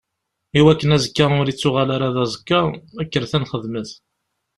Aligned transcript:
I 0.57 0.59
wakken 0.65 0.95
azekka 0.95 1.25
ur 1.41 1.47
ittuɣal 1.49 1.89
ara 1.95 2.15
d 2.15 2.17
aẓekka, 2.23 2.59
kkret 3.07 3.31
ad 3.37 3.41
nxedmet! 3.43 3.89